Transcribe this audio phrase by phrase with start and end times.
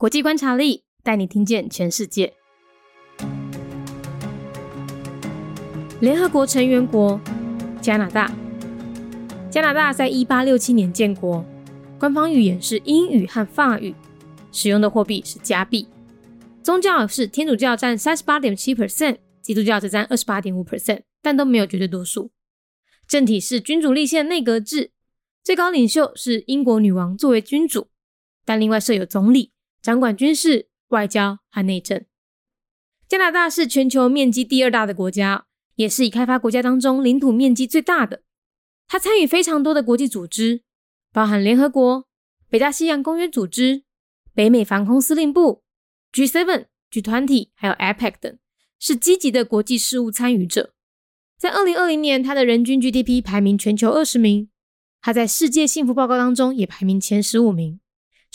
[0.00, 2.32] 国际观察力带你听见全世界。
[6.00, 7.20] 联合国成员国
[7.82, 8.32] 加拿大，
[9.50, 11.44] 加拿大在一八六七年建国，
[11.98, 13.92] 官方语言是英语和法语，
[14.52, 15.88] 使用的货币是加币。
[16.62, 22.30] 宗教是天主教占三十八点七 percent，基督教则占二十八点五 percent，但都没有绝对多数。
[23.08, 24.92] 政体是君主立宪内阁制，
[25.42, 27.88] 最高领袖是英国女王作为君主，
[28.44, 29.50] 但另外设有总理，
[29.80, 32.04] 掌管军事、外交和内政。
[33.08, 38.22] 加拿大是全球面积第二大的国家，也是已开发国家当中领土面积最大的。
[38.86, 40.62] 它参与非常多的国际组织，
[41.12, 42.06] 包含联合国、
[42.50, 43.84] 北大西洋公约组织、
[44.34, 45.62] 北美防空司令部、
[46.12, 48.38] G7、G 团体，还有 APEC 等，
[48.78, 50.74] 是积极的国际事务参与者。
[51.38, 54.50] 在二零二零年，它的人均 GDP 排名全球二十名，
[55.00, 57.80] 它在世界幸福报告当中也排名前十五名，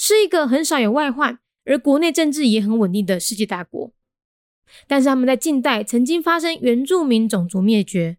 [0.06, 3.94] 是一个很少有外患，而国内政治也很稳定的世界大国。
[4.86, 8.18] 但是他们在近代曾经发生原住民种族灭绝，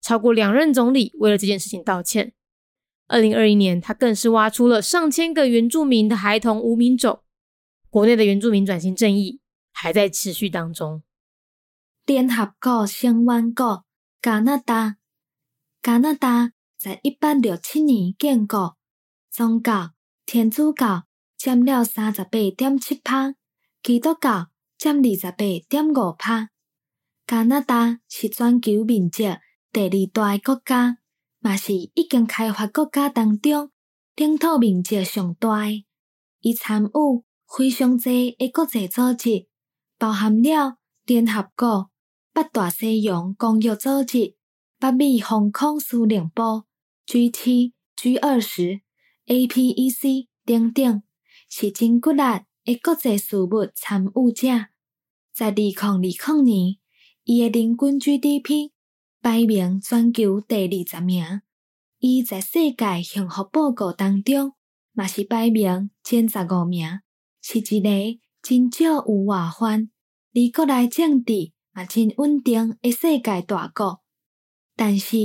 [0.00, 2.32] 超过两任总理为了这件事情道歉。
[3.06, 7.22] 二零二一年，他更是挖出了上千个原住民的孩童无名种，
[7.88, 9.38] 国内的原住民转型正义
[9.72, 11.04] 还在持续当中。
[12.06, 13.84] 联合国成员国。
[14.20, 14.96] 加拿大，
[15.80, 18.76] 加拿大在一八六七年建国，
[19.30, 19.92] 宗教
[20.26, 21.04] 天主教
[21.42, 23.34] 占了三十八点七趴，
[23.82, 25.36] 基督教占二十八
[25.70, 26.50] 点五趴。
[27.26, 29.24] 加拿大是全球面积
[29.72, 30.98] 第二大国家，
[31.38, 33.70] 嘛是已经开发国家当中
[34.16, 35.66] 领土面积上大。
[36.40, 39.46] 伊参与非常济的国际组织，
[39.96, 41.90] 包含了联合国。
[42.34, 44.36] 北大西洋公约组织、
[44.78, 46.64] 北美航空司令部、
[47.06, 48.82] G7、G 二十、
[49.26, 51.02] APEC 等等，
[51.50, 52.22] 是真骨力
[52.64, 54.48] 诶国际事务参与者。
[55.34, 56.78] 在二零二零年，
[57.24, 58.70] 伊诶人均 GDP
[59.20, 61.42] 排名全球第二十名。
[61.98, 64.52] 伊在世界幸福报告当中，
[64.92, 67.00] 嘛是排名前十五名，
[67.42, 67.90] 是一个
[68.40, 69.90] 真少有外患，
[70.32, 71.52] 而国内政治。
[71.72, 74.02] 嘛真稳定诶世界大国，
[74.74, 75.16] 但是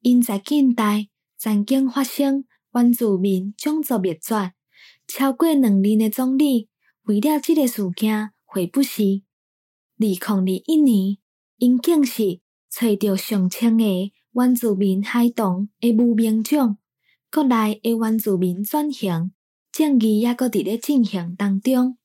[0.00, 4.52] 因在近代曾经发生原住民种族灭绝，
[5.08, 6.68] 超过两年的总理
[7.04, 9.22] 为了这个事件会不是。
[9.98, 11.18] 二零二一年，
[11.56, 13.84] 因竟是找到上千个
[14.32, 16.76] 原住民孩童的无名种，
[17.32, 19.32] 国内的原住民转型
[19.72, 21.98] 正义也搁伫咧进行当中。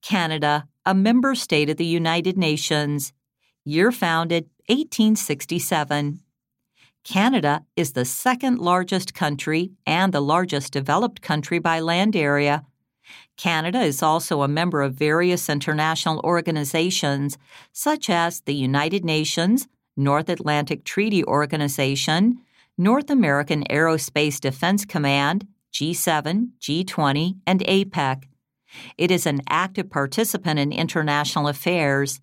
[0.00, 0.68] Canada.
[0.84, 3.12] a member state of the United Nations.
[3.64, 6.21] Year founded 1867.
[7.04, 12.64] Canada is the second largest country and the largest developed country by land area.
[13.36, 17.38] Canada is also a member of various international organizations
[17.72, 22.38] such as the United Nations, North Atlantic Treaty Organization,
[22.78, 28.24] North American Aerospace Defense Command, G7, G20, and APEC.
[28.96, 32.20] It is an active participant in international affairs.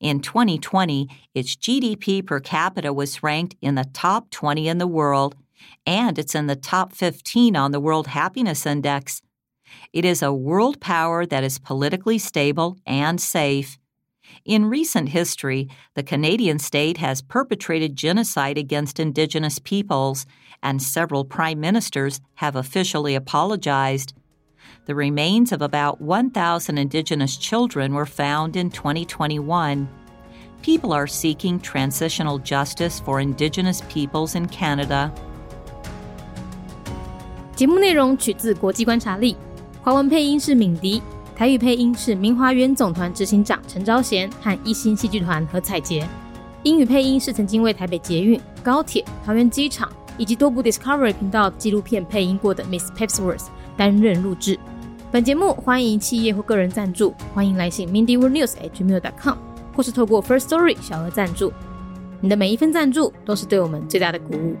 [0.00, 5.34] In 2020, its GDP per capita was ranked in the top 20 in the world,
[5.86, 9.22] and it's in the top 15 on the World Happiness Index.
[9.92, 13.78] It is a world power that is politically stable and safe.
[14.44, 20.26] In recent history, the Canadian state has perpetrated genocide against Indigenous peoples,
[20.62, 24.14] and several prime ministers have officially apologized.
[24.87, 29.87] The remains of about 1,000 Indigenous children were found in 2021.
[30.61, 35.11] People are seeking transitional justice for Indigenous peoples in Canada.
[37.55, 39.35] 节目内容取自国际观察力，
[39.81, 41.01] 华文配音是敏迪，
[41.35, 46.07] 台语配音是明华园总团执行长陈昭贤和一星戏剧团何彩杰，
[46.63, 53.47] 英语配音是曾经为台北捷运、高铁、桃园机场以及多部 Discovery 频道纪录片配音过的 Miss Pepsworth
[53.77, 54.57] 担任录制。
[55.10, 59.36] 本节目欢迎企业或个人赞助，欢迎来信 mindyworldnews@gmail.com，
[59.74, 61.50] 或是透过 First Story 小额赞助。
[62.20, 64.54] 你的每一份赞助都是对我们最大的鼓舞。